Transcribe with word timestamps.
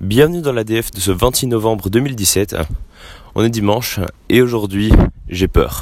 Bienvenue 0.00 0.42
dans 0.42 0.52
l'ADF 0.52 0.92
de 0.92 1.00
ce 1.00 1.10
26 1.10 1.48
novembre 1.48 1.90
2017. 1.90 2.54
On 3.34 3.42
est 3.42 3.50
dimanche 3.50 3.98
et 4.28 4.40
aujourd'hui 4.40 4.92
j'ai 5.28 5.48
peur. 5.48 5.80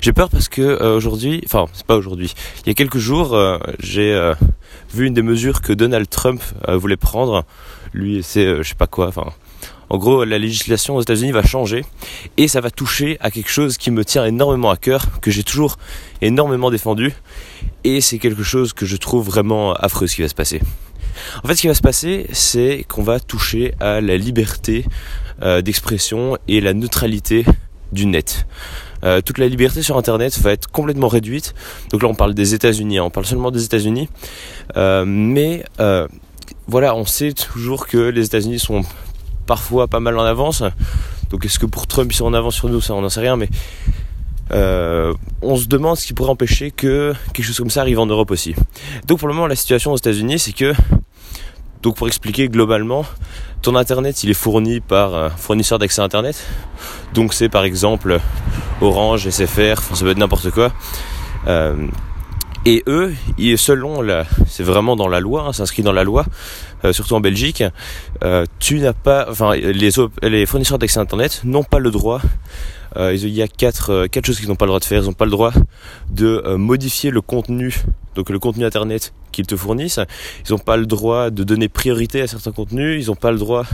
J'ai 0.00 0.12
peur 0.12 0.28
parce 0.28 0.48
que 0.48 0.60
euh, 0.60 0.96
aujourd'hui, 0.96 1.40
enfin 1.46 1.66
c'est 1.72 1.86
pas 1.86 1.96
aujourd'hui, 1.96 2.34
il 2.64 2.66
y 2.66 2.70
a 2.70 2.74
quelques 2.74 2.98
jours 2.98 3.34
euh, 3.34 3.58
j'ai 3.78 4.12
euh, 4.12 4.34
vu 4.92 5.06
une 5.06 5.14
des 5.14 5.22
mesures 5.22 5.62
que 5.62 5.72
Donald 5.72 6.10
Trump 6.10 6.42
voulait 6.66 6.96
prendre. 6.96 7.44
Lui 7.94 8.24
c'est 8.24 8.56
je 8.60 8.68
sais 8.68 8.74
pas 8.74 8.88
quoi, 8.88 9.06
enfin 9.06 9.26
en 9.88 9.98
gros 9.98 10.24
la 10.24 10.38
législation 10.38 10.96
aux 10.96 11.02
États-Unis 11.02 11.30
va 11.30 11.44
changer 11.44 11.84
et 12.38 12.48
ça 12.48 12.60
va 12.60 12.72
toucher 12.72 13.18
à 13.20 13.30
quelque 13.30 13.50
chose 13.50 13.78
qui 13.78 13.92
me 13.92 14.04
tient 14.04 14.24
énormément 14.24 14.70
à 14.70 14.76
cœur, 14.76 15.20
que 15.20 15.30
j'ai 15.30 15.44
toujours 15.44 15.76
énormément 16.22 16.72
défendu 16.72 17.14
et 17.84 18.00
c'est 18.00 18.18
quelque 18.18 18.42
chose 18.42 18.72
que 18.72 18.84
je 18.84 18.96
trouve 18.96 19.24
vraiment 19.26 19.74
affreux 19.74 20.08
ce 20.08 20.16
qui 20.16 20.22
va 20.22 20.28
se 20.28 20.34
passer. 20.34 20.60
En 21.42 21.48
fait, 21.48 21.54
ce 21.56 21.60
qui 21.62 21.68
va 21.68 21.74
se 21.74 21.82
passer, 21.82 22.26
c'est 22.32 22.84
qu'on 22.88 23.02
va 23.02 23.20
toucher 23.20 23.74
à 23.80 24.00
la 24.00 24.16
liberté 24.16 24.84
euh, 25.42 25.62
d'expression 25.62 26.36
et 26.48 26.60
la 26.60 26.74
neutralité 26.74 27.44
du 27.92 28.06
net. 28.06 28.46
Euh, 29.04 29.20
toute 29.20 29.38
la 29.38 29.46
liberté 29.46 29.82
sur 29.82 29.96
Internet 29.96 30.38
va 30.40 30.52
être 30.52 30.68
complètement 30.68 31.08
réduite. 31.08 31.54
Donc 31.90 32.02
là, 32.02 32.08
on 32.08 32.14
parle 32.14 32.34
des 32.34 32.54
États-Unis, 32.54 32.98
hein. 32.98 33.04
on 33.04 33.10
parle 33.10 33.26
seulement 33.26 33.50
des 33.50 33.64
États-Unis. 33.64 34.08
Euh, 34.76 35.04
mais 35.06 35.64
voilà, 36.66 36.94
on 36.94 37.06
sait 37.06 37.32
toujours 37.32 37.86
que 37.86 37.96
les 37.96 38.26
États-Unis 38.26 38.58
sont 38.58 38.82
parfois 39.46 39.88
pas 39.88 40.00
mal 40.00 40.18
en 40.18 40.24
avance. 40.24 40.62
Donc 41.30 41.44
est-ce 41.44 41.58
que 41.58 41.66
pour 41.66 41.86
Trump 41.86 42.10
ils 42.12 42.16
sont 42.16 42.26
en 42.26 42.34
avance 42.34 42.54
sur 42.54 42.68
nous, 42.68 42.80
ça 42.80 42.94
on 42.94 43.02
n'en 43.02 43.08
sait 43.08 43.20
rien, 43.20 43.36
mais 43.36 43.48
on 44.50 45.56
se 45.56 45.66
demande 45.66 45.96
ce 45.96 46.06
qui 46.06 46.14
pourrait 46.14 46.30
empêcher 46.30 46.70
que 46.70 47.14
quelque 47.34 47.46
chose 47.46 47.58
comme 47.58 47.70
ça 47.70 47.80
arrive 47.80 47.98
en 47.98 48.06
Europe 48.06 48.30
aussi. 48.30 48.54
Donc 49.06 49.18
pour 49.18 49.28
le 49.28 49.34
moment, 49.34 49.46
la 49.46 49.56
situation 49.56 49.92
aux 49.92 49.96
États-Unis, 49.96 50.38
c'est 50.38 50.52
que 50.52 50.74
donc 51.82 51.96
pour 51.96 52.08
expliquer 52.08 52.48
globalement, 52.48 53.04
ton 53.62 53.76
internet 53.76 54.24
il 54.24 54.30
est 54.30 54.34
fourni 54.34 54.80
par 54.80 55.14
un 55.14 55.30
fournisseur 55.30 55.78
d'accès 55.78 56.02
internet. 56.02 56.44
Donc 57.14 57.34
c'est 57.34 57.48
par 57.48 57.64
exemple 57.64 58.20
Orange, 58.80 59.28
SFR, 59.28 59.80
ça 59.94 60.04
peut 60.04 60.10
être 60.10 60.18
n'importe 60.18 60.50
quoi. 60.50 60.72
Euh, 61.46 61.86
et 62.68 62.84
eux, 62.86 63.14
selon 63.56 64.02
la, 64.02 64.26
c'est 64.46 64.62
vraiment 64.62 64.94
dans 64.94 65.08
la 65.08 65.20
loi, 65.20 65.46
hein, 65.46 65.52
c'est 65.54 65.62
inscrit 65.62 65.82
dans 65.82 65.92
la 65.92 66.04
loi, 66.04 66.26
euh, 66.84 66.92
surtout 66.92 67.14
en 67.14 67.20
Belgique, 67.20 67.64
euh, 68.22 68.44
tu 68.58 68.78
n'as 68.80 68.92
pas, 68.92 69.26
enfin 69.30 69.56
les, 69.56 70.44
fournisseurs 70.44 70.78
d'accès 70.78 71.00
internet 71.00 71.40
n'ont 71.44 71.64
pas 71.64 71.78
le 71.78 71.90
droit 71.90 72.20
euh, 72.96 73.14
il 73.14 73.30
y 73.30 73.40
a 73.40 73.48
quatre, 73.48 74.06
quatre 74.08 74.26
choses 74.26 74.38
qu'ils 74.38 74.50
n'ont 74.50 74.56
pas 74.56 74.66
le 74.66 74.70
droit 74.70 74.80
de 74.80 74.84
faire. 74.84 75.02
Ils 75.02 75.06
n'ont 75.06 75.12
pas 75.12 75.26
le 75.26 75.30
droit 75.30 75.52
de 76.10 76.42
modifier 76.56 77.10
le 77.10 77.20
contenu, 77.20 77.74
donc 78.14 78.28
le 78.28 78.38
contenu 78.38 78.64
internet 78.64 79.12
qu'ils 79.32 79.46
te 79.46 79.56
fournissent. 79.56 80.00
Ils 80.46 80.52
n'ont 80.52 80.58
pas 80.58 80.76
le 80.76 80.86
droit 80.86 81.30
de 81.30 81.44
donner 81.44 81.68
priorité 81.68 82.22
à 82.22 82.26
certains 82.26 82.50
contenus. 82.50 83.04
Ils 83.04 83.08
n'ont 83.08 83.14
pas 83.14 83.30
le 83.30 83.38
droit 83.38 83.64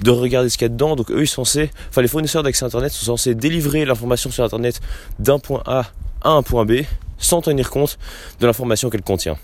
de 0.00 0.10
regarder 0.10 0.48
ce 0.48 0.58
qu'il 0.58 0.64
y 0.64 0.66
a 0.66 0.68
dedans. 0.68 0.96
Donc 0.96 1.10
eux, 1.10 1.22
ils 1.22 1.26
sont 1.26 1.44
censés, 1.44 1.70
enfin 1.90 2.02
les 2.02 2.08
fournisseurs 2.08 2.44
d'accès 2.44 2.64
internet 2.64 2.92
sont 2.92 3.04
censés 3.04 3.34
délivrer 3.34 3.84
l'information 3.84 4.30
sur 4.30 4.44
internet 4.44 4.80
d'un 5.18 5.40
point 5.40 5.62
A 5.66 5.86
à 6.22 6.30
un 6.30 6.42
point 6.42 6.64
B 6.64 6.82
sans 7.22 7.40
tenir 7.40 7.70
compte 7.70 7.98
de 8.40 8.46
l'information 8.46 8.90
qu'elle 8.90 9.02
contient. 9.02 9.38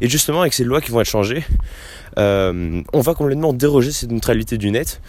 Et 0.00 0.08
justement, 0.08 0.42
avec 0.42 0.52
ces 0.52 0.64
lois 0.64 0.80
qui 0.80 0.92
vont 0.92 1.00
être 1.00 1.08
changées, 1.08 1.44
on 2.16 3.00
va 3.00 3.14
complètement 3.14 3.52
déroger 3.52 3.90
cette 3.90 4.12
neutralité 4.12 4.56
du 4.56 4.70
net 4.70 5.00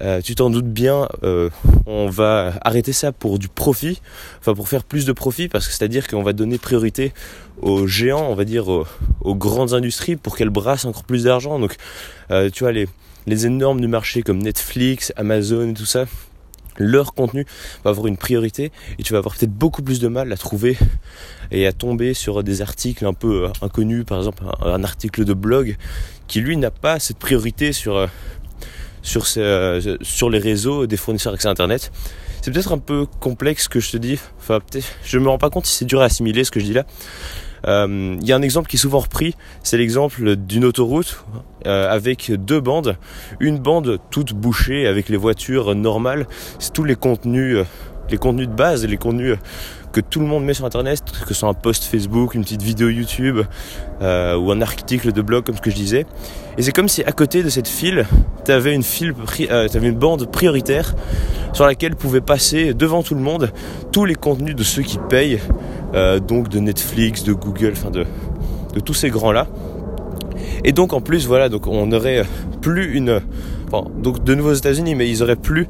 euh, 0.00 0.20
tu 0.20 0.34
t'en 0.36 0.48
doutes 0.48 0.68
bien, 0.68 1.08
euh, 1.24 1.50
on 1.86 2.08
va 2.08 2.54
arrêter 2.62 2.92
ça 2.92 3.10
pour 3.10 3.38
du 3.38 3.48
profit, 3.48 4.00
enfin 4.38 4.54
pour 4.54 4.68
faire 4.68 4.84
plus 4.84 5.04
de 5.04 5.12
profit, 5.12 5.48
parce 5.48 5.66
que 5.66 5.72
c'est-à-dire 5.72 6.06
qu'on 6.06 6.22
va 6.22 6.32
donner 6.32 6.58
priorité 6.58 7.12
aux 7.60 7.88
géants, 7.88 8.28
on 8.28 8.34
va 8.34 8.44
dire 8.44 8.68
aux, 8.68 9.34
grandes 9.34 9.74
industries 9.74 10.14
pour 10.14 10.36
qu'elles 10.36 10.50
brassent 10.50 10.84
encore 10.84 11.02
plus 11.02 11.24
d'argent. 11.24 11.58
Donc 11.58 11.74
euh, 12.30 12.48
tu 12.50 12.62
vois 12.62 12.72
les, 12.72 12.86
les 13.26 13.46
énormes 13.46 13.80
du 13.80 13.88
marché 13.88 14.22
comme 14.22 14.38
Netflix, 14.38 15.12
Amazon 15.16 15.70
et 15.70 15.74
tout 15.74 15.86
ça, 15.86 16.06
leur 16.78 17.14
contenu 17.14 17.46
va 17.84 17.90
avoir 17.90 18.06
une 18.06 18.16
priorité 18.16 18.72
et 18.98 19.02
tu 19.02 19.12
vas 19.12 19.18
avoir 19.18 19.36
peut-être 19.36 19.52
beaucoup 19.52 19.82
plus 19.82 20.00
de 20.00 20.08
mal 20.08 20.32
à 20.32 20.36
trouver 20.36 20.76
et 21.50 21.66
à 21.66 21.72
tomber 21.72 22.14
sur 22.14 22.42
des 22.42 22.62
articles 22.62 23.04
un 23.06 23.14
peu 23.14 23.48
inconnus, 23.62 24.04
par 24.06 24.18
exemple 24.18 24.44
un 24.60 24.84
article 24.84 25.24
de 25.24 25.34
blog 25.34 25.76
qui 26.26 26.40
lui 26.40 26.56
n'a 26.56 26.70
pas 26.70 26.98
cette 26.98 27.18
priorité 27.18 27.72
sur 27.72 28.08
sur, 29.02 29.24
euh, 29.36 29.96
sur 30.02 30.30
les 30.30 30.38
réseaux 30.38 30.86
des 30.86 30.96
fournisseurs 30.96 31.32
d'accès 31.32 31.48
Internet. 31.48 31.90
C'est 32.42 32.52
peut-être 32.52 32.72
un 32.72 32.78
peu 32.78 33.06
complexe 33.20 33.64
ce 33.64 33.68
que 33.68 33.80
je 33.80 33.90
te 33.90 33.96
dis. 33.96 34.18
Enfin, 34.38 34.60
peut-être, 34.60 34.86
je 35.04 35.18
me 35.18 35.28
rends 35.28 35.38
pas 35.38 35.50
compte 35.50 35.66
si 35.66 35.76
c'est 35.76 35.84
dur 35.84 36.00
à 36.00 36.04
assimiler 36.04 36.44
ce 36.44 36.50
que 36.50 36.60
je 36.60 36.66
dis 36.66 36.72
là. 36.72 36.84
Il 37.64 37.70
euh, 37.70 38.16
y 38.22 38.32
a 38.32 38.36
un 38.36 38.42
exemple 38.42 38.68
qui 38.68 38.76
est 38.76 38.80
souvent 38.80 39.00
repris, 39.00 39.34
c'est 39.62 39.76
l'exemple 39.76 40.36
d'une 40.36 40.64
autoroute 40.64 41.24
euh, 41.66 41.90
avec 41.90 42.30
deux 42.32 42.60
bandes. 42.60 42.96
Une 43.40 43.58
bande 43.58 43.98
toute 44.10 44.32
bouchée 44.32 44.86
avec 44.86 45.08
les 45.08 45.16
voitures 45.16 45.74
normales, 45.74 46.26
c'est 46.58 46.72
tous 46.72 46.84
les 46.84 46.96
contenus, 46.96 47.58
les 48.10 48.18
contenus 48.18 48.48
de 48.48 48.54
base, 48.54 48.84
les 48.86 48.96
contenus 48.96 49.36
que 49.92 50.00
tout 50.00 50.20
le 50.20 50.26
monde 50.26 50.44
met 50.44 50.54
sur 50.54 50.64
internet, 50.64 51.02
que 51.22 51.28
ce 51.28 51.34
soit 51.34 51.48
un 51.48 51.54
post 51.54 51.84
Facebook, 51.84 52.34
une 52.34 52.42
petite 52.42 52.62
vidéo 52.62 52.88
YouTube 52.88 53.40
euh, 54.02 54.36
ou 54.36 54.52
un 54.52 54.60
article 54.60 55.12
de 55.12 55.22
blog 55.22 55.44
comme 55.44 55.56
ce 55.56 55.60
que 55.60 55.70
je 55.70 55.76
disais. 55.76 56.06
Et 56.56 56.62
c'est 56.62 56.72
comme 56.72 56.88
si 56.88 57.02
à 57.04 57.12
côté 57.12 57.42
de 57.42 57.48
cette 57.48 57.68
file, 57.68 58.06
tu 58.44 58.52
avais 58.52 58.74
une 58.74 58.82
euh, 59.50 59.68
avais 59.72 59.88
une 59.88 59.98
bande 59.98 60.30
prioritaire 60.30 60.94
sur 61.52 61.66
laquelle 61.66 61.96
pouvaient 61.96 62.20
passer 62.20 62.74
devant 62.74 63.02
tout 63.02 63.14
le 63.14 63.20
monde 63.20 63.50
tous 63.92 64.04
les 64.04 64.14
contenus 64.14 64.54
de 64.54 64.62
ceux 64.62 64.82
qui 64.82 64.98
payent, 65.08 65.40
euh, 65.94 66.20
donc 66.20 66.48
de 66.48 66.58
Netflix, 66.58 67.24
de 67.24 67.32
Google, 67.32 67.72
enfin 67.72 67.90
de, 67.90 68.04
tous 68.84 68.94
ces 68.94 69.10
grands 69.10 69.32
là. 69.32 69.46
Et 70.64 70.72
donc 70.72 70.92
en 70.92 71.00
plus 71.00 71.26
voilà, 71.26 71.48
donc 71.48 71.66
on 71.66 71.90
aurait 71.92 72.24
plus 72.60 72.94
une, 72.94 73.20
donc 73.98 74.24
de 74.24 74.34
nouveau 74.34 74.50
aux 74.50 74.54
États-Unis, 74.54 74.94
mais 74.94 75.08
ils 75.08 75.22
auraient 75.22 75.36
plus 75.36 75.66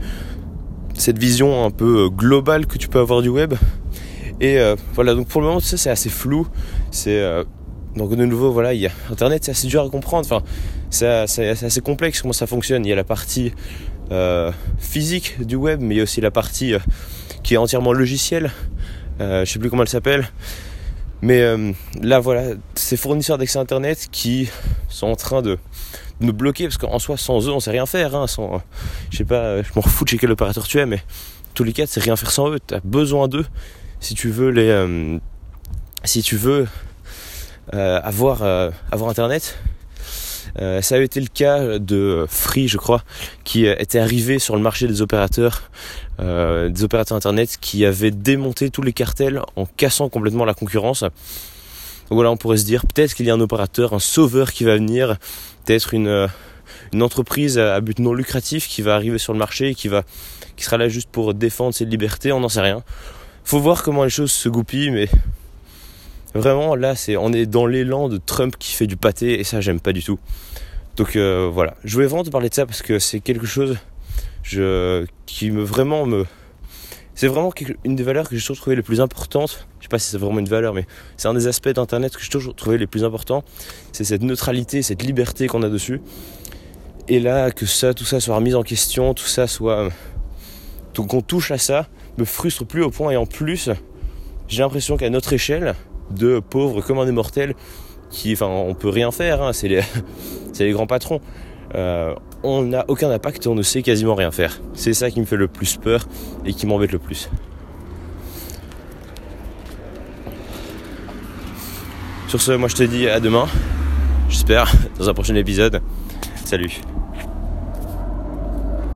cette 0.94 1.18
vision 1.18 1.64
un 1.64 1.70
peu 1.70 2.08
globale 2.10 2.66
que 2.66 2.78
tu 2.78 2.88
peux 2.88 2.98
avoir 2.98 3.22
du 3.22 3.28
web 3.28 3.54
et 4.40 4.58
euh, 4.58 4.76
voilà, 4.94 5.14
donc 5.14 5.28
pour 5.28 5.40
le 5.40 5.48
moment, 5.48 5.60
c'est 5.60 5.90
assez 5.90 6.08
flou. 6.08 6.46
C'est 6.90 7.20
euh, 7.20 7.44
donc 7.96 8.14
de 8.14 8.24
nouveau, 8.24 8.52
voilà, 8.52 8.70
Internet, 9.10 9.44
c'est 9.44 9.50
assez 9.50 9.66
dur 9.66 9.82
à 9.82 9.90
comprendre. 9.90 10.26
Enfin, 10.30 10.44
c'est 10.90 11.48
assez 11.48 11.80
complexe 11.80 12.22
comment 12.22 12.32
ça 12.32 12.46
fonctionne. 12.46 12.84
Il 12.84 12.88
y 12.88 12.92
a 12.92 12.96
la 12.96 13.04
partie 13.04 13.52
euh, 14.12 14.52
physique 14.78 15.44
du 15.44 15.56
web, 15.56 15.80
mais 15.82 15.96
il 15.96 15.98
y 15.98 16.00
a 16.00 16.04
aussi 16.04 16.20
la 16.20 16.30
partie 16.30 16.74
qui 17.42 17.54
est 17.54 17.56
entièrement 17.56 17.92
logicielle. 17.92 18.52
Je 19.18 19.44
sais 19.44 19.58
plus 19.58 19.70
comment 19.70 19.82
elle 19.82 19.88
s'appelle. 19.88 20.28
Mais 21.20 21.42
là, 22.00 22.20
voilà, 22.20 22.54
ces 22.74 22.96
fournisseurs 22.96 23.38
d'accès 23.38 23.58
Internet 23.58 24.08
qui 24.12 24.48
sont 24.88 25.08
en 25.08 25.16
train 25.16 25.42
de 25.42 25.58
nous 26.20 26.32
bloquer 26.32 26.64
parce 26.64 26.78
qu'en 26.78 26.98
soi, 26.98 27.16
sans 27.16 27.48
eux, 27.48 27.52
on 27.52 27.60
sait 27.60 27.70
rien 27.70 27.86
faire. 27.86 28.14
Hein, 28.14 28.26
sans, 28.26 28.62
je 29.10 29.18
sais 29.18 29.24
pas, 29.24 29.62
je 29.62 29.68
m'en 29.74 29.82
fous 29.82 30.04
de 30.04 30.10
chez 30.10 30.18
quel 30.18 30.30
opérateur 30.30 30.66
tu 30.66 30.78
es, 30.78 30.86
mais 30.86 31.02
tous 31.54 31.64
les 31.64 31.72
cas, 31.72 31.86
c'est 31.86 32.00
rien 32.00 32.16
faire 32.16 32.30
sans 32.30 32.50
eux. 32.50 32.58
Tu 32.64 32.74
as 32.74 32.80
besoin 32.84 33.26
d'eux 33.28 33.46
si 34.00 34.14
tu 34.14 34.30
veux 34.30 34.50
les 34.50 34.68
euh, 34.68 35.18
si 36.04 36.22
tu 36.22 36.36
veux 36.36 36.68
euh, 37.74 38.00
euh, 38.00 38.70
avoir 38.90 39.10
internet 39.10 39.58
ça 40.58 40.96
a 40.96 40.98
été 40.98 41.20
le 41.20 41.26
cas 41.26 41.78
de 41.78 42.26
Free, 42.28 42.68
je 42.68 42.78
crois, 42.78 43.02
qui 43.44 43.66
était 43.66 43.98
arrivé 43.98 44.38
sur 44.38 44.56
le 44.56 44.62
marché 44.62 44.86
des 44.86 45.02
opérateurs, 45.02 45.70
des 46.18 46.82
opérateurs 46.82 47.16
internet, 47.16 47.58
qui 47.60 47.84
avaient 47.84 48.10
démonté 48.10 48.70
tous 48.70 48.82
les 48.82 48.92
cartels 48.92 49.40
en 49.56 49.66
cassant 49.66 50.08
complètement 50.08 50.44
la 50.44 50.54
concurrence. 50.54 51.04
Voilà, 52.10 52.30
on 52.30 52.36
pourrait 52.36 52.56
se 52.56 52.64
dire 52.64 52.86
peut-être 52.86 53.14
qu'il 53.14 53.26
y 53.26 53.30
a 53.30 53.34
un 53.34 53.40
opérateur, 53.40 53.92
un 53.92 53.98
sauveur 53.98 54.52
qui 54.52 54.64
va 54.64 54.74
venir, 54.74 55.16
peut-être 55.64 55.94
une 55.94 56.28
une 56.92 57.02
entreprise 57.02 57.58
à 57.58 57.80
but 57.80 57.98
non 57.98 58.14
lucratif 58.14 58.66
qui 58.68 58.82
va 58.82 58.94
arriver 58.94 59.18
sur 59.18 59.32
le 59.32 59.38
marché 59.38 59.70
et 59.70 59.74
qui 59.74 59.88
va 59.88 60.04
qui 60.56 60.64
sera 60.64 60.78
là 60.78 60.88
juste 60.88 61.10
pour 61.10 61.34
défendre 61.34 61.74
ses 61.74 61.84
libertés, 61.84 62.32
on 62.32 62.40
n'en 62.40 62.48
sait 62.48 62.60
rien 62.60 62.82
faut 63.48 63.60
voir 63.60 63.82
comment 63.82 64.04
les 64.04 64.10
choses 64.10 64.30
se 64.30 64.50
goupillent, 64.50 64.90
mais 64.90 65.08
vraiment 66.34 66.74
là, 66.74 66.94
c'est 66.94 67.16
on 67.16 67.32
est 67.32 67.46
dans 67.46 67.66
l'élan 67.66 68.08
de 68.08 68.18
Trump 68.18 68.56
qui 68.58 68.72
fait 68.72 68.86
du 68.86 68.96
pâté 68.96 69.40
et 69.40 69.44
ça, 69.44 69.60
j'aime 69.60 69.80
pas 69.80 69.92
du 69.92 70.02
tout. 70.02 70.18
Donc 70.96 71.16
euh, 71.16 71.48
voilà, 71.52 71.74
je 71.84 71.94
voulais 71.94 72.06
vraiment 72.06 72.24
te 72.24 72.30
parler 72.30 72.48
de 72.48 72.54
ça 72.54 72.66
parce 72.66 72.82
que 72.82 72.98
c'est 72.98 73.20
quelque 73.20 73.46
chose 73.46 73.76
qui 75.26 75.50
me 75.50 75.62
vraiment 75.62 76.06
me 76.06 76.24
c'est 77.14 77.26
vraiment 77.26 77.52
une 77.84 77.96
des 77.96 78.04
valeurs 78.04 78.28
que 78.28 78.36
j'ai 78.36 78.40
toujours 78.40 78.58
trouvé 78.58 78.76
les 78.76 78.82
plus 78.82 79.00
importantes. 79.00 79.66
Je 79.80 79.84
sais 79.86 79.88
pas 79.88 79.98
si 79.98 80.08
c'est 80.08 80.18
vraiment 80.18 80.38
une 80.38 80.48
valeur, 80.48 80.72
mais 80.72 80.86
c'est 81.16 81.26
un 81.26 81.34
des 81.34 81.48
aspects 81.48 81.68
d'Internet 81.68 82.16
que 82.16 82.22
j'ai 82.22 82.28
toujours 82.28 82.54
trouvé 82.54 82.78
les 82.78 82.86
plus 82.86 83.02
importants. 83.02 83.42
C'est 83.90 84.04
cette 84.04 84.22
neutralité, 84.22 84.82
cette 84.82 85.02
liberté 85.02 85.48
qu'on 85.48 85.64
a 85.64 85.68
dessus. 85.68 86.00
Et 87.08 87.18
là, 87.18 87.50
que 87.50 87.66
ça, 87.66 87.92
tout 87.92 88.04
ça 88.04 88.20
soit 88.20 88.36
remis 88.36 88.54
en 88.54 88.62
question, 88.62 89.14
tout 89.14 89.26
ça 89.26 89.48
soit. 89.48 89.88
Donc 90.94 91.12
on 91.12 91.20
touche 91.20 91.50
à 91.50 91.58
ça, 91.58 91.88
me 92.18 92.24
frustre 92.24 92.64
plus 92.64 92.84
au 92.84 92.90
point 92.90 93.10
et 93.10 93.16
en 93.16 93.26
plus 93.26 93.68
j'ai 94.46 94.62
l'impression 94.62 94.96
qu'à 94.96 95.10
notre 95.10 95.32
échelle 95.32 95.74
de 96.10 96.40
pauvres 96.40 96.80
comme 96.80 96.98
un 96.98 97.06
immortel 97.06 97.54
qui 98.10 98.32
enfin 98.32 98.46
on 98.46 98.74
peut 98.74 98.88
rien 98.88 99.10
faire 99.10 99.42
hein, 99.42 99.52
c'est 99.52 99.68
les 99.68 99.82
grands 100.72 100.86
patrons. 100.86 101.20
Euh, 101.74 102.14
on 102.42 102.62
n'a 102.62 102.84
aucun 102.88 103.10
impact 103.10 103.46
on 103.46 103.54
ne 103.54 103.62
sait 103.62 103.82
quasiment 103.82 104.14
rien 104.14 104.30
faire. 104.30 104.60
C'est 104.74 104.94
ça 104.94 105.10
qui 105.10 105.20
me 105.20 105.26
fait 105.26 105.36
le 105.36 105.48
plus 105.48 105.76
peur 105.76 106.06
et 106.44 106.52
qui 106.52 106.66
m'embête 106.66 106.92
le 106.92 106.98
plus. 106.98 107.28
Sur 112.28 112.40
ce 112.40 112.52
moi 112.52 112.68
je 112.68 112.76
te 112.76 112.82
dis 112.82 113.08
à 113.08 113.20
demain. 113.20 113.46
J'espère 114.28 114.70
dans 114.98 115.08
un 115.08 115.14
prochain 115.14 115.34
épisode. 115.34 115.80
Salut 116.44 116.80